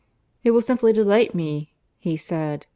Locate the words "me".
1.35-1.75